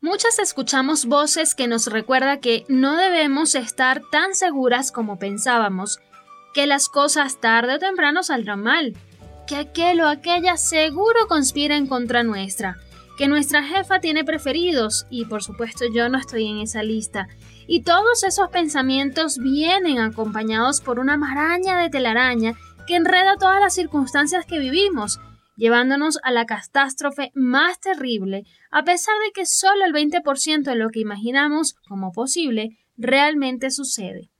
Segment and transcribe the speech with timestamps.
[0.00, 5.98] Muchas escuchamos voces que nos recuerda que no debemos estar tan seguras como pensábamos,
[6.54, 8.96] que las cosas tarde o temprano saldrán mal,
[9.48, 12.76] que aquel o aquella seguro conspira en contra nuestra,
[13.16, 17.26] que nuestra jefa tiene preferidos y por supuesto yo no estoy en esa lista.
[17.66, 22.54] Y todos esos pensamientos vienen acompañados por una maraña de telaraña
[22.86, 25.18] que enreda todas las circunstancias que vivimos,
[25.58, 30.88] llevándonos a la catástrofe más terrible, a pesar de que solo el 20% de lo
[30.88, 34.30] que imaginamos como posible realmente sucede.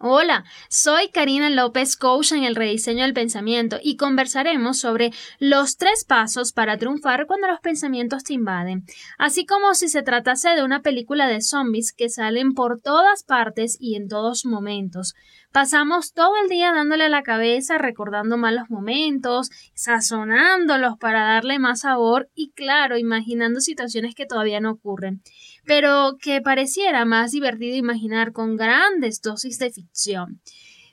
[0.00, 5.10] Hola, soy Karina López, coach en el rediseño del pensamiento, y conversaremos sobre
[5.40, 8.84] los tres pasos para triunfar cuando los pensamientos te invaden,
[9.18, 13.76] así como si se tratase de una película de zombies que salen por todas partes
[13.80, 15.14] y en todos momentos.
[15.52, 22.28] Pasamos todo el día dándole la cabeza, recordando malos momentos, sazonándolos para darle más sabor
[22.34, 25.22] y, claro, imaginando situaciones que todavía no ocurren,
[25.64, 30.40] pero que pareciera más divertido imaginar con grandes dosis de ficción.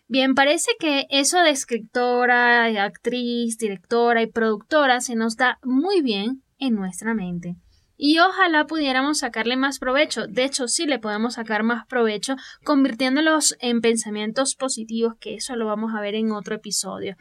[0.08, 6.44] Bien, parece que eso de escritora, actriz, directora y productora se nos da muy bien
[6.60, 7.58] en nuestra mente
[7.98, 10.28] y ojalá pudiéramos sacarle más provecho.
[10.28, 15.66] De hecho, sí le podemos sacar más provecho convirtiéndolos en pensamientos positivos, que eso lo
[15.66, 17.16] vamos a ver en otro episodio.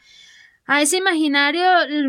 [0.67, 1.63] A ese imaginario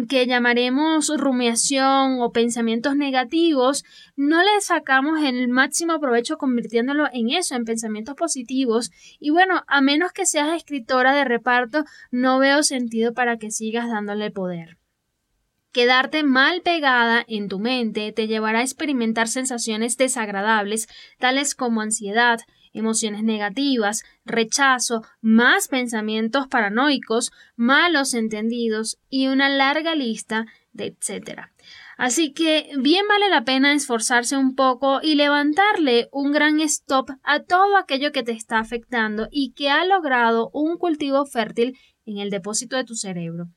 [0.07, 3.83] que llamaremos rumiación o pensamientos negativos,
[4.15, 8.91] no le sacamos el máximo provecho convirtiéndolo en eso, en pensamientos positivos.
[9.19, 13.89] Y bueno, a menos que seas escritora de reparto, no veo sentido para que sigas
[13.89, 14.77] dándole poder.
[15.75, 20.87] Quedarte mal pegada en tu mente te llevará a experimentar sensaciones desagradables,
[21.19, 22.39] tales como ansiedad,
[22.71, 31.51] emociones negativas, rechazo, más pensamientos paranoicos, malos entendidos y una larga lista de etcétera.
[31.97, 37.43] Así que bien vale la pena esforzarse un poco y levantarle un gran stop a
[37.43, 42.29] todo aquello que te está afectando y que ha logrado un cultivo fértil en el
[42.29, 43.49] depósito de tu cerebro.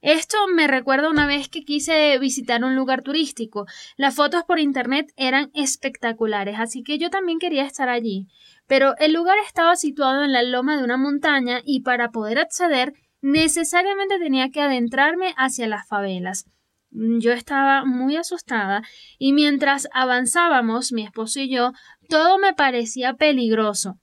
[0.00, 3.66] Esto me recuerda una vez que quise visitar un lugar turístico.
[3.96, 8.28] Las fotos por internet eran espectaculares, así que yo también quería estar allí.
[8.68, 12.92] Pero el lugar estaba situado en la loma de una montaña y para poder acceder
[13.20, 16.46] necesariamente tenía que adentrarme hacia las favelas.
[16.90, 18.82] Yo estaba muy asustada
[19.18, 21.72] y mientras avanzábamos, mi esposo y yo,
[22.08, 23.98] todo me parecía peligroso.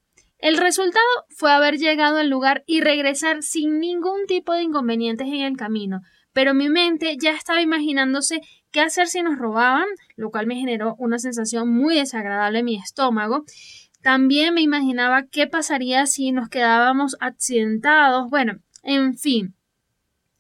[0.45, 5.41] El resultado fue haber llegado al lugar y regresar sin ningún tipo de inconvenientes en
[5.41, 6.01] el camino,
[6.33, 10.93] pero mi mente ya estaba imaginándose qué hacer si nos robaban, lo cual me generó
[10.99, 13.43] una sensación muy desagradable en mi estómago.
[14.03, 18.29] También me imaginaba qué pasaría si nos quedábamos accidentados.
[18.29, 19.55] Bueno, en fin.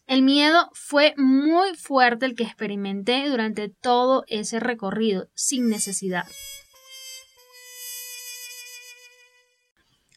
[0.05, 6.25] El miedo fue muy fuerte el que experimenté durante todo ese recorrido, sin necesidad.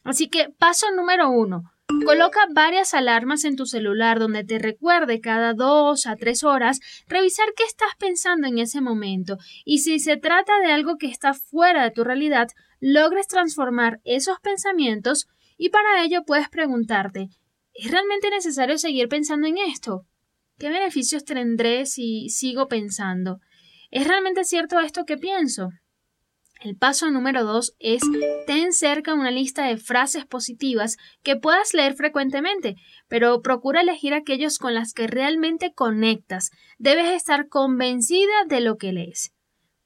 [0.03, 1.63] Así que paso número uno.
[2.05, 7.47] Coloca varias alarmas en tu celular donde te recuerde cada dos a tres horas revisar
[7.57, 11.83] qué estás pensando en ese momento y si se trata de algo que está fuera
[11.83, 12.47] de tu realidad,
[12.79, 15.27] logres transformar esos pensamientos
[15.57, 17.29] y para ello puedes preguntarte
[17.73, 20.05] ¿Es realmente necesario seguir pensando en esto?
[20.57, 23.39] ¿Qué beneficios tendré si sigo pensando?
[23.89, 25.69] ¿Es realmente cierto esto que pienso?
[26.61, 28.01] El paso número dos es
[28.45, 32.75] ten cerca una lista de frases positivas que puedas leer frecuentemente,
[33.07, 36.51] pero procura elegir aquellos con las que realmente conectas.
[36.77, 39.31] Debes estar convencida de lo que lees.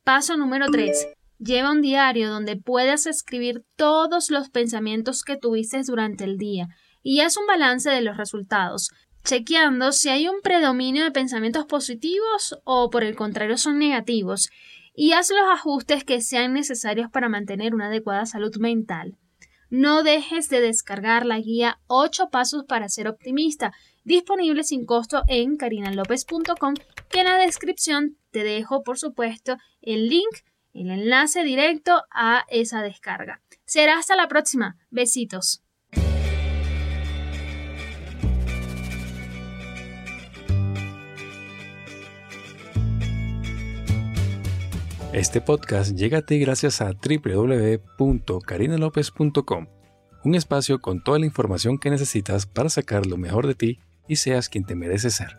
[0.04, 1.08] Paso número tres.
[1.38, 6.70] Lleva un diario donde puedas escribir todos los pensamientos que tuviste durante el día
[7.04, 8.90] y haz un balance de los resultados,
[9.24, 14.50] chequeando si hay un predominio de pensamientos positivos o por el contrario son negativos
[14.94, 19.18] y haz los ajustes que sean necesarios para mantener una adecuada salud mental.
[19.70, 23.74] No dejes de descargar la guía 8 pasos para ser optimista,
[24.04, 26.76] disponible sin costo en carinalopez.com,
[27.10, 30.30] que en la descripción te dejo, por supuesto, el link,
[30.74, 33.42] el enlace directo a esa descarga.
[33.66, 34.78] Será hasta la próxima.
[34.92, 35.63] Besitos.
[45.14, 49.68] Este podcast llega a ti gracias a www.carinalopez.com,
[50.24, 53.78] un espacio con toda la información que necesitas para sacar lo mejor de ti
[54.08, 55.38] y seas quien te mereces ser.